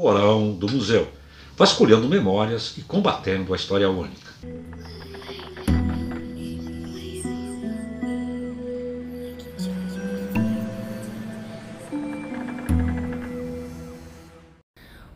porão 0.00 0.52
do 0.54 0.66
museu, 0.66 1.06
vasculhando 1.54 2.08
memórias 2.08 2.74
e 2.78 2.80
combatendo 2.80 3.52
a 3.52 3.56
história 3.56 3.90
única. 3.90 4.30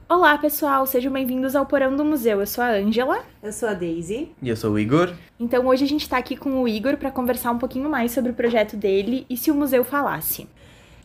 Olá, 0.07 0.37
pessoal, 0.37 0.87
sejam 0.87 1.11
bem-vindos 1.11 1.57
ao 1.57 1.65
Porão 1.65 1.97
do 1.97 2.05
Museu. 2.05 2.41
Eu 2.41 2.47
sou 2.47 2.63
a 2.63 2.73
Ângela. 2.73 3.25
Eu 3.43 3.55
sou 3.55 3.71
a 3.71 3.73
Daisy. 3.73 4.33
E 4.43 4.51
eu 4.51 4.57
sou 4.57 4.73
o 4.73 4.79
Igor. 4.79 5.15
Então, 5.41 5.67
hoje 5.67 5.85
a 5.85 5.89
gente 5.89 6.03
está 6.03 6.19
aqui 6.19 6.37
com 6.37 6.63
o 6.63 6.69
Igor 6.69 6.99
para 6.99 7.11
conversar 7.11 7.53
um 7.53 7.59
pouquinho 7.59 7.89
mais 7.89 8.13
sobre 8.13 8.33
o 8.33 8.35
projeto 8.35 8.77
dele 8.77 9.25
e 9.31 9.37
se 9.39 9.51
o 9.51 9.55
museu 9.55 9.83
falasse. 9.83 10.47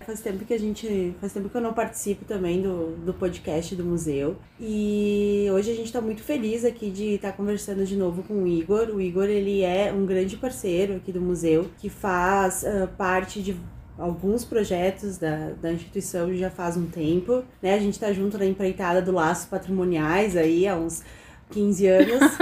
Faz 0.09 0.21
tempo 0.21 0.43
que 0.43 0.55
a 0.55 0.57
gente. 0.57 1.13
Faz 1.21 1.33
tempo 1.33 1.49
que 1.49 1.55
eu 1.55 1.61
não 1.61 1.71
participo 1.71 2.25
também 2.25 2.63
do, 2.63 2.95
do 3.05 3.13
podcast 3.13 3.75
do 3.75 3.85
museu. 3.85 4.37
E 4.59 5.45
hoje 5.53 5.69
a 5.69 5.75
gente 5.75 5.85
está 5.85 6.01
muito 6.01 6.23
feliz 6.23 6.65
aqui 6.65 6.89
de 6.89 7.13
estar 7.13 7.29
tá 7.29 7.37
conversando 7.37 7.85
de 7.85 7.95
novo 7.95 8.23
com 8.23 8.41
o 8.41 8.47
Igor. 8.47 8.89
O 8.89 8.99
Igor 8.99 9.25
ele 9.25 9.61
é 9.61 9.93
um 9.93 10.07
grande 10.07 10.35
parceiro 10.35 10.95
aqui 10.95 11.11
do 11.11 11.21
museu, 11.21 11.69
que 11.77 11.89
faz 11.89 12.63
uh, 12.63 12.87
parte 12.97 13.39
de 13.39 13.55
alguns 13.99 14.43
projetos 14.43 15.19
da, 15.19 15.51
da 15.61 15.71
instituição 15.71 16.33
já 16.33 16.49
faz 16.49 16.75
um 16.75 16.87
tempo, 16.87 17.43
né? 17.61 17.75
A 17.75 17.79
gente 17.79 17.93
está 17.93 18.11
junto 18.11 18.35
na 18.35 18.47
empreitada 18.47 19.03
do 19.03 19.11
Laços 19.11 19.45
Patrimoniais 19.45 20.35
aí 20.35 20.67
há 20.67 20.75
uns 20.75 21.03
15 21.51 21.87
anos? 21.87 22.37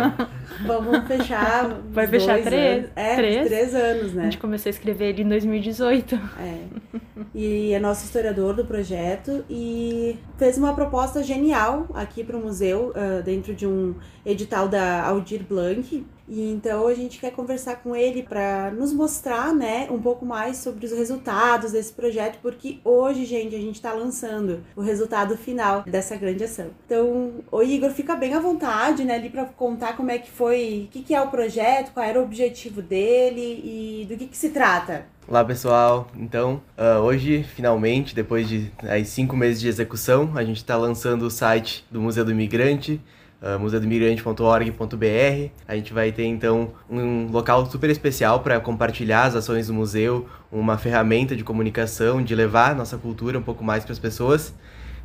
Vamos 0.66 1.06
fechar. 1.06 1.68
Vai 1.90 2.06
fechar 2.06 2.42
três? 2.42 2.78
Anos. 2.78 2.90
É, 2.96 3.16
três? 3.16 3.46
três 3.46 3.74
anos, 3.74 4.14
né? 4.14 4.22
A 4.22 4.24
gente 4.24 4.38
começou 4.38 4.70
a 4.70 4.72
escrever 4.72 5.10
ele 5.10 5.22
em 5.22 5.28
2018. 5.28 6.14
É. 6.38 7.00
E 7.34 7.72
é 7.72 7.78
nosso 7.78 8.04
historiador 8.04 8.54
do 8.54 8.64
projeto 8.64 9.44
e 9.48 10.18
fez 10.36 10.58
uma 10.58 10.74
proposta 10.74 11.22
genial 11.22 11.86
aqui 11.94 12.24
para 12.24 12.36
o 12.36 12.40
museu, 12.40 12.90
uh, 12.90 13.22
dentro 13.22 13.54
de 13.54 13.66
um 13.66 13.94
edital 14.24 14.68
da 14.68 15.02
Aldir 15.06 15.42
Blanc, 15.42 16.04
e 16.30 16.52
então 16.52 16.86
a 16.86 16.94
gente 16.94 17.18
quer 17.18 17.32
conversar 17.32 17.76
com 17.82 17.96
ele 17.96 18.22
para 18.22 18.70
nos 18.70 18.92
mostrar, 18.92 19.52
né, 19.52 19.88
um 19.90 20.00
pouco 20.00 20.24
mais 20.24 20.58
sobre 20.58 20.86
os 20.86 20.92
resultados 20.92 21.72
desse 21.72 21.92
projeto, 21.92 22.38
porque 22.40 22.78
hoje, 22.84 23.24
gente, 23.24 23.56
a 23.56 23.58
gente 23.58 23.74
está 23.74 23.92
lançando 23.92 24.60
o 24.76 24.80
resultado 24.80 25.36
final 25.36 25.82
dessa 25.82 26.14
grande 26.16 26.44
ação. 26.44 26.68
Então, 26.86 27.32
o 27.50 27.62
Igor 27.62 27.90
fica 27.90 28.14
bem 28.14 28.34
à 28.34 28.38
vontade, 28.38 29.04
né, 29.04 29.16
ali 29.16 29.28
para 29.28 29.44
contar 29.44 29.96
como 29.96 30.12
é 30.12 30.18
que 30.18 30.30
foi, 30.30 30.84
o 30.86 30.92
que, 30.92 31.02
que 31.02 31.14
é 31.14 31.20
o 31.20 31.28
projeto, 31.28 31.92
qual 31.92 32.06
era 32.06 32.20
o 32.20 32.22
objetivo 32.22 32.80
dele 32.80 33.60
e 33.64 34.06
do 34.08 34.16
que, 34.16 34.26
que 34.28 34.36
se 34.36 34.50
trata. 34.50 35.06
Olá 35.30 35.44
pessoal, 35.44 36.10
então 36.16 36.60
uh, 36.76 36.98
hoje 37.02 37.44
finalmente, 37.44 38.16
depois 38.16 38.48
de 38.48 38.68
aí, 38.82 39.04
cinco 39.04 39.36
meses 39.36 39.60
de 39.60 39.68
execução, 39.68 40.32
a 40.34 40.42
gente 40.42 40.56
está 40.56 40.76
lançando 40.76 41.22
o 41.22 41.30
site 41.30 41.84
do 41.88 42.00
Museu 42.00 42.24
do 42.24 42.32
Imigrante, 42.32 43.00
uh, 43.40 43.56
museudomigrante.org.br. 43.56 45.50
A 45.68 45.76
gente 45.76 45.92
vai 45.92 46.10
ter 46.10 46.24
então 46.24 46.72
um 46.90 47.30
local 47.30 47.64
super 47.70 47.88
especial 47.90 48.40
para 48.40 48.58
compartilhar 48.58 49.22
as 49.22 49.36
ações 49.36 49.68
do 49.68 49.72
museu, 49.72 50.28
uma 50.50 50.76
ferramenta 50.76 51.36
de 51.36 51.44
comunicação, 51.44 52.20
de 52.20 52.34
levar 52.34 52.74
nossa 52.74 52.98
cultura 52.98 53.38
um 53.38 53.42
pouco 53.42 53.62
mais 53.62 53.84
para 53.84 53.92
as 53.92 54.00
pessoas. 54.00 54.52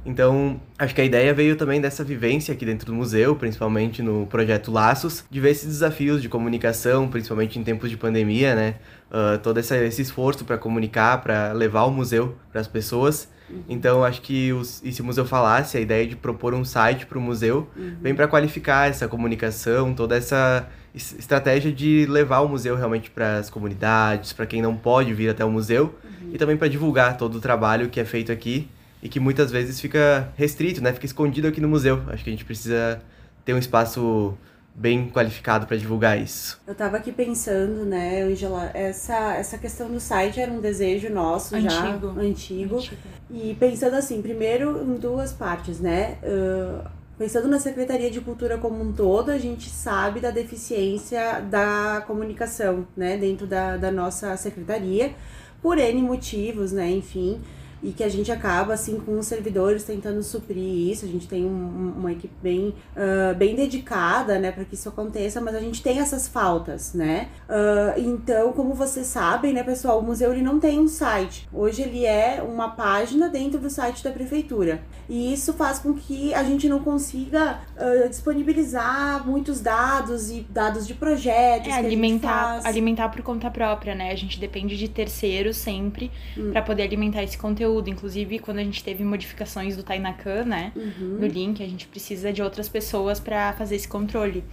Então, 0.06 0.62
acho 0.78 0.94
que 0.94 1.02
a 1.02 1.04
ideia 1.04 1.34
veio 1.34 1.56
também 1.56 1.82
dessa 1.82 2.04
vivência 2.04 2.54
aqui 2.54 2.64
dentro 2.64 2.86
do 2.86 2.94
museu, 2.94 3.36
principalmente 3.36 4.04
no 4.04 4.28
projeto 4.28 4.72
Laços, 4.72 5.26
de 5.32 5.40
ver 5.40 5.50
esses 5.50 5.68
desafios 5.68 6.22
de 6.22 6.30
comunicação, 6.30 7.08
principalmente 7.08 7.58
em 7.58 7.64
tempos 7.64 7.90
de 7.90 7.98
pandemia, 7.98 8.54
né? 8.54 8.76
Uh, 9.10 9.40
todo 9.40 9.60
esse, 9.60 9.76
esse 9.86 10.04
esforço 10.04 10.46
para 10.46 10.58
comunicar, 10.60 11.22
para 11.22 11.54
levar 11.54 11.86
o 11.86 11.92
museu 11.92 12.36
para 12.52 12.62
as 12.62 12.68
pessoas. 12.68 13.28
Uhum. 13.50 13.64
Então, 13.68 14.04
acho 14.04 14.22
que 14.22 14.54
os, 14.54 14.80
e 14.84 14.92
se 14.92 15.02
o 15.02 15.06
museu 15.06 15.26
falasse, 15.26 15.76
a 15.76 15.82
ideia 15.82 16.06
de 16.06 16.16
propor 16.16 16.54
um 16.54 16.64
site 16.64 17.08
para 17.08 17.18
o 17.18 17.22
museu 17.22 17.68
uhum. 17.76 17.96
vem 18.00 18.14
para 18.14 18.28
qualificar 18.28 18.88
essa 18.88 19.08
comunicação, 19.08 19.94
toda 19.94 20.16
essa 20.16 20.68
estratégia 20.94 21.72
de 21.72 22.06
levar 22.06 22.40
o 22.42 22.48
museu 22.48 22.76
realmente 22.76 23.10
para 23.10 23.38
as 23.38 23.50
comunidades, 23.50 24.34
para 24.34 24.46
quem 24.46 24.62
não 24.62 24.76
pode 24.78 25.14
vir 25.14 25.30
até 25.30 25.44
o 25.44 25.52
museu, 25.52 25.96
uhum. 26.04 26.30
e 26.32 26.38
também 26.38 26.56
para 26.56 26.68
divulgar 26.68 27.18
todo 27.18 27.36
o 27.36 27.42
trabalho 27.42 27.90
que 27.90 28.00
é 28.00 28.06
feito 28.06 28.32
aqui 28.32 28.70
e 29.06 29.08
que 29.08 29.20
muitas 29.20 29.52
vezes 29.52 29.80
fica 29.80 30.34
restrito, 30.36 30.82
né? 30.82 30.92
Fica 30.92 31.06
escondido 31.06 31.48
aqui 31.48 31.62
no 31.62 31.68
museu. 31.68 32.02
Acho 32.08 32.24
que 32.24 32.30
a 32.32 32.34
gente 32.34 32.44
precisa 32.44 33.00
ter 33.46 33.54
um 33.54 33.58
espaço 33.60 34.36
bem 34.74 35.12
qualificado 35.12 35.68
para 35.68 35.78
divulgar 35.78 36.20
isso. 36.20 36.60
Eu 36.66 36.72
estava 36.72 36.98
aqui 36.98 37.12
pensando, 37.12 37.86
né, 37.86 38.24
Angela, 38.24 38.72
essa, 38.74 39.36
essa 39.36 39.60
questão 39.60 39.92
do 39.92 40.00
site 40.00 40.40
era 40.40 40.52
um 40.52 40.60
desejo 40.60 41.08
nosso 41.12 41.56
antigo. 41.56 41.72
já, 41.72 42.20
antigo. 42.20 42.20
antigo. 42.20 42.98
E 43.30 43.56
pensando 43.60 43.94
assim, 43.94 44.24
primeiro 44.24 44.84
em 44.84 44.96
duas 44.96 45.32
partes, 45.32 45.80
né? 45.80 46.18
Uh, 46.24 46.90
pensando 47.16 47.48
na 47.48 47.60
Secretaria 47.60 48.10
de 48.10 48.20
Cultura 48.20 48.58
como 48.58 48.82
um 48.82 48.92
todo, 48.92 49.30
a 49.30 49.38
gente 49.38 49.70
sabe 49.70 50.20
da 50.20 50.32
deficiência 50.32 51.42
da 51.42 52.04
comunicação, 52.08 52.88
né, 52.98 53.18
dentro 53.18 53.46
da, 53.46 53.78
da 53.78 53.92
nossa 53.92 54.36
secretaria, 54.36 55.14
por 55.62 55.78
N 55.78 56.02
motivos, 56.02 56.72
né, 56.72 56.90
enfim 56.90 57.40
e 57.86 57.94
que 57.94 58.04
a 58.04 58.10
gente 58.10 58.32
acaba 58.32 58.74
assim 58.74 59.00
com 59.00 59.20
os 59.20 59.28
servidores 59.28 59.84
tentando 59.84 60.24
suprir 60.24 60.90
isso. 60.92 61.06
A 61.06 61.08
gente 61.08 61.28
tem 61.28 61.46
um, 61.46 61.94
uma 61.96 62.12
equipe 62.12 62.34
bem, 62.42 62.74
uh, 62.96 63.36
bem 63.36 63.56
dedicada, 63.56 64.40
né, 64.40 64.52
para 64.52 64.66
que 64.66 64.74
isso 64.74 64.90
aconteça, 64.90 65.40
mas 65.40 65.54
a 65.54 65.60
gente 65.60 65.84
tem 65.84 66.00
essas 66.00 66.28
faltas, 66.28 66.96
né? 66.96 67.30
Uh, 67.48 68.00
então, 68.00 68.52
como 68.54 68.74
vocês 68.74 69.06
sabem, 69.06 69.54
né, 69.54 69.62
pessoal, 69.62 70.00
o 70.00 70.02
museu 70.02 70.34
ele 70.34 70.42
não 70.42 70.60
tem 70.60 70.80
um 70.80 70.88
site. 70.88 71.48
Hoje 71.54 71.84
ele 71.84 72.04
é 72.06 72.42
uma 72.42 72.70
página 72.70 73.30
dentro 73.30 73.60
do 73.60 73.70
site 73.70 74.04
da 74.04 74.10
prefeitura 74.10 74.82
e 75.08 75.32
isso 75.34 75.54
faz 75.54 75.78
com 75.78 75.94
que 75.94 76.34
a 76.34 76.44
gente 76.44 76.68
não 76.68 76.80
consiga 76.80 77.60
uh, 77.78 78.10
disponibilizar 78.10 79.26
muitos 79.28 79.62
dados 79.62 80.32
e 80.32 80.44
dados 80.50 80.88
de 80.88 80.96
projetos. 80.96 81.68
É, 81.68 81.74
alimentar, 81.74 82.62
alimentar 82.64 83.10
por 83.10 83.22
conta 83.22 83.52
própria, 83.52 83.94
né? 83.94 84.12
A 84.12 84.16
gente 84.16 84.40
depende 84.40 84.76
de 84.76 84.88
terceiros 84.88 85.58
sempre 85.58 86.10
hum. 86.36 86.50
para 86.52 86.64
poder 86.64 86.82
alimentar 86.82 87.22
esse 87.22 87.38
conteúdo 87.38 87.75
conteúdo. 87.76 87.90
Inclusive, 87.90 88.40
quando 88.40 88.60
a 88.60 88.64
gente 88.64 88.84
teve 88.84 89.04
modificações 89.04 89.76
do 89.76 89.84
Tainacan, 89.84 90.44
né? 90.46 90.72
Uhum. 90.76 91.18
No 91.20 91.28
link, 91.28 91.64
a 91.64 91.68
gente 91.68 91.88
precisa 91.88 92.32
de 92.32 92.42
outras 92.42 92.70
pessoas 92.70 93.20
para 93.20 93.54
fazer 93.54 93.76
esse 93.76 93.88
controle. 93.88 94.44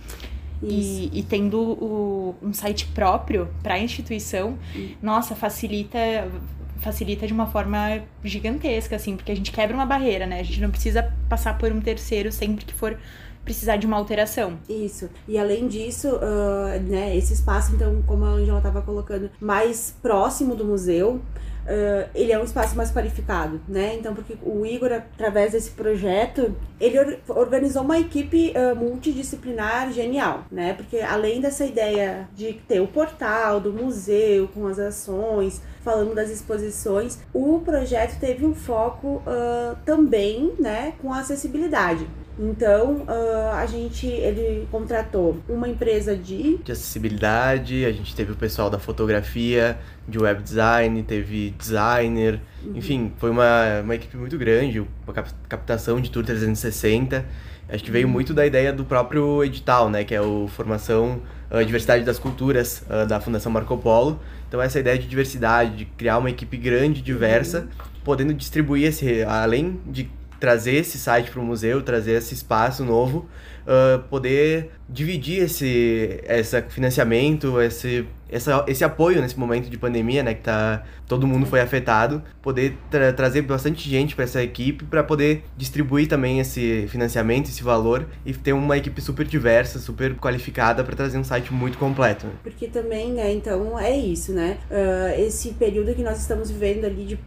E, 0.62 1.10
e, 1.12 1.24
tendo 1.24 1.60
o, 1.60 2.36
um 2.40 2.52
site 2.52 2.86
próprio 2.86 3.48
para 3.64 3.74
a 3.74 3.78
instituição, 3.80 4.56
uhum. 4.74 4.94
nossa, 5.02 5.34
facilita 5.34 5.98
facilita 6.76 7.28
de 7.28 7.32
uma 7.32 7.46
forma 7.46 8.02
gigantesca, 8.24 8.96
assim, 8.96 9.16
porque 9.16 9.30
a 9.30 9.36
gente 9.36 9.52
quebra 9.52 9.72
uma 9.72 9.86
barreira, 9.86 10.26
né? 10.26 10.40
A 10.40 10.42
gente 10.42 10.60
não 10.60 10.68
precisa 10.68 11.14
passar 11.28 11.56
por 11.56 11.70
um 11.70 11.80
terceiro 11.80 12.32
sempre 12.32 12.64
que 12.64 12.74
for 12.74 12.98
precisar 13.44 13.76
de 13.76 13.86
uma 13.86 13.96
alteração. 13.96 14.58
Isso. 14.68 15.08
E 15.28 15.38
além 15.38 15.68
disso, 15.68 16.08
uh, 16.08 16.80
né, 16.82 17.16
esse 17.16 17.34
espaço, 17.34 17.72
então, 17.72 18.02
como 18.04 18.24
a 18.24 18.30
Angela 18.30 18.58
estava 18.58 18.82
colocando, 18.82 19.30
mais 19.40 19.96
próximo 20.02 20.56
do 20.56 20.64
museu, 20.64 21.20
Uh, 21.62 22.10
ele 22.14 22.32
é 22.32 22.38
um 22.38 22.44
espaço 22.44 22.76
mais 22.76 22.90
qualificado, 22.90 23.60
né? 23.68 23.94
Então, 23.94 24.14
porque 24.14 24.36
o 24.42 24.66
Igor, 24.66 24.92
através 24.92 25.52
desse 25.52 25.70
projeto, 25.70 26.54
ele 26.80 26.98
or 26.98 27.18
organizou 27.28 27.82
uma 27.82 27.98
equipe 27.98 28.52
uh, 28.52 28.74
multidisciplinar 28.74 29.92
genial, 29.92 30.44
né? 30.50 30.74
Porque 30.74 30.98
além 30.98 31.40
dessa 31.40 31.64
ideia 31.64 32.28
de 32.34 32.54
ter 32.66 32.80
o 32.80 32.88
portal 32.88 33.60
do 33.60 33.72
museu 33.72 34.48
com 34.48 34.66
as 34.66 34.78
ações, 34.78 35.62
falando 35.82 36.14
das 36.14 36.30
exposições, 36.30 37.18
o 37.32 37.60
projeto 37.60 38.18
teve 38.18 38.44
um 38.44 38.54
foco 38.54 39.22
uh, 39.26 39.76
também, 39.84 40.54
né, 40.58 40.94
com 41.00 41.12
a 41.12 41.20
acessibilidade. 41.20 42.06
Então, 42.38 43.04
uh, 43.08 43.52
a 43.54 43.66
gente, 43.66 44.06
ele 44.06 44.66
contratou 44.70 45.38
uma 45.48 45.68
empresa 45.68 46.16
de... 46.16 46.58
De 46.58 46.72
acessibilidade, 46.72 47.84
a 47.84 47.92
gente 47.92 48.14
teve 48.16 48.32
o 48.32 48.36
pessoal 48.36 48.70
da 48.70 48.78
fotografia, 48.78 49.78
de 50.08 50.18
web 50.18 50.42
design, 50.42 51.02
teve 51.02 51.50
designer, 51.58 52.40
uhum. 52.64 52.72
enfim, 52.74 53.12
foi 53.18 53.30
uma, 53.30 53.80
uma 53.82 53.94
equipe 53.94 54.16
muito 54.16 54.38
grande, 54.38 54.80
uma 54.80 55.14
captação 55.48 56.00
de 56.00 56.10
Tour 56.10 56.24
360. 56.24 57.24
Acho 57.68 57.84
que 57.84 57.90
veio 57.90 58.06
uhum. 58.06 58.12
muito 58.12 58.32
da 58.32 58.46
ideia 58.46 58.72
do 58.72 58.84
próprio 58.84 59.44
edital, 59.44 59.90
né, 59.90 60.02
que 60.04 60.14
é 60.14 60.20
o 60.20 60.48
Formação 60.48 61.20
uh, 61.50 61.64
Diversidade 61.64 62.04
das 62.04 62.18
Culturas 62.18 62.82
uh, 62.88 63.06
da 63.06 63.20
Fundação 63.20 63.52
Marco 63.52 63.76
Polo. 63.76 64.18
Então 64.48 64.60
essa 64.60 64.80
ideia 64.80 64.98
de 64.98 65.06
diversidade, 65.06 65.76
de 65.76 65.84
criar 65.84 66.18
uma 66.18 66.30
equipe 66.30 66.56
grande, 66.56 67.00
diversa, 67.02 67.60
uhum. 67.60 67.86
podendo 68.04 68.34
distribuir 68.34 68.88
esse, 68.88 69.22
além 69.22 69.80
de 69.86 70.10
trazer 70.42 70.74
esse 70.74 70.98
site 70.98 71.30
para 71.30 71.40
o 71.40 71.44
museu, 71.44 71.80
trazer 71.82 72.14
esse 72.14 72.34
espaço 72.34 72.84
novo, 72.84 73.28
uh, 73.64 74.02
poder 74.10 74.72
dividir 74.88 75.44
esse, 75.44 76.20
esse 76.24 76.60
financiamento, 76.62 77.60
esse 77.62 78.04
essa, 78.32 78.64
esse 78.66 78.82
apoio 78.82 79.20
nesse 79.20 79.38
momento 79.38 79.68
de 79.68 79.76
pandemia, 79.76 80.22
né, 80.22 80.32
que 80.32 80.42
tá 80.42 80.82
todo 81.06 81.26
mundo 81.26 81.44
foi 81.44 81.60
afetado, 81.60 82.22
poder 82.40 82.78
tra 82.90 83.12
trazer 83.12 83.42
bastante 83.42 83.88
gente 83.88 84.14
para 84.14 84.24
essa 84.24 84.42
equipe 84.42 84.84
para 84.86 85.04
poder 85.04 85.44
distribuir 85.56 86.08
também 86.08 86.40
esse 86.40 86.86
financiamento, 86.88 87.48
esse 87.48 87.62
valor 87.62 88.06
e 88.24 88.32
ter 88.32 88.54
uma 88.54 88.78
equipe 88.78 89.00
super 89.02 89.26
diversa, 89.26 89.78
super 89.78 90.14
qualificada 90.16 90.82
para 90.82 90.96
trazer 90.96 91.18
um 91.18 91.24
site 91.24 91.52
muito 91.52 91.76
completo. 91.76 92.26
Né? 92.26 92.32
Porque 92.42 92.66
também, 92.68 93.12
né, 93.12 93.30
então 93.30 93.78
é 93.78 93.94
isso, 93.94 94.32
né? 94.32 94.56
Uh, 94.70 95.20
esse 95.20 95.50
período 95.52 95.94
que 95.94 96.02
nós 96.02 96.18
estamos 96.18 96.50
vivendo 96.50 96.86
ali 96.86 97.04
de 97.04 97.18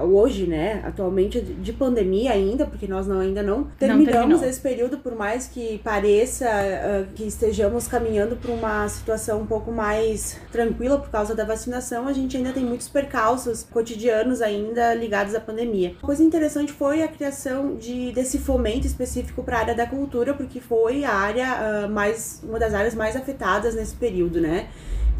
hoje, 0.00 0.46
né, 0.46 0.82
atualmente 0.84 1.40
de 1.40 1.72
pandemia 1.72 2.32
ainda, 2.32 2.66
porque 2.66 2.86
nós 2.86 3.06
não, 3.06 3.20
ainda 3.20 3.42
não 3.42 3.64
terminamos 3.78 4.42
não 4.42 4.48
esse 4.48 4.60
período, 4.60 4.98
por 4.98 5.14
mais 5.14 5.46
que 5.46 5.78
pareça 5.78 6.44
uh, 6.44 7.12
que 7.14 7.24
estejamos 7.24 7.88
caminhando 7.88 8.36
para 8.36 8.52
uma 8.52 8.86
situação 8.88 9.40
um 9.40 9.46
pouco 9.46 9.72
mais 9.72 10.41
tranquila 10.50 10.98
por 10.98 11.10
causa 11.10 11.34
da 11.34 11.44
vacinação, 11.44 12.08
a 12.08 12.12
gente 12.12 12.36
ainda 12.36 12.52
tem 12.52 12.64
muitos 12.64 12.88
percalços 12.88 13.62
cotidianos 13.70 14.40
ainda 14.40 14.94
ligados 14.94 15.34
à 15.34 15.40
pandemia. 15.40 15.90
Uma 16.00 16.06
coisa 16.06 16.22
interessante 16.22 16.72
foi 16.72 17.02
a 17.02 17.08
criação 17.08 17.76
de, 17.76 18.12
desse 18.12 18.38
fomento 18.38 18.86
específico 18.86 19.42
para 19.42 19.58
a 19.58 19.60
área 19.60 19.74
da 19.74 19.86
cultura, 19.86 20.34
porque 20.34 20.60
foi 20.60 21.04
a 21.04 21.12
área 21.12 21.86
uh, 21.86 21.90
mais, 21.90 22.42
uma 22.42 22.58
das 22.58 22.74
áreas 22.74 22.94
mais 22.94 23.16
afetadas 23.16 23.74
nesse 23.74 23.94
período, 23.94 24.40
né? 24.40 24.68